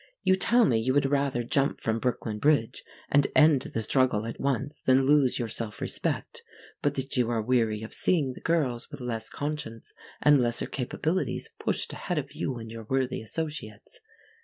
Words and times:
You 0.23 0.35
tell 0.35 0.65
me 0.65 0.79
you 0.79 0.95
would 0.95 1.05
rather 1.11 1.43
jump 1.43 1.79
from 1.79 1.99
Brooklyn 1.99 2.39
Bridge 2.39 2.83
and 3.09 3.27
end 3.35 3.61
the 3.61 3.83
struggle 3.83 4.25
at 4.25 4.39
once 4.39 4.79
than 4.81 5.05
lose 5.05 5.37
your 5.37 5.47
self 5.47 5.79
respect, 5.79 6.41
but 6.81 6.95
that 6.95 7.17
you 7.17 7.29
are 7.29 7.39
weary 7.39 7.83
of 7.83 7.93
seeing 7.93 8.33
the 8.33 8.41
girls 8.41 8.89
with 8.89 8.99
less 8.99 9.29
conscience, 9.29 9.93
and 10.19 10.41
lesser 10.41 10.65
capabilities, 10.65 11.49
pushed 11.59 11.93
ahead 11.93 12.17
of 12.17 12.33
you 12.33 12.57
and 12.57 12.71
your 12.71 12.85
worthy 12.85 13.21
associates. 13.21 13.99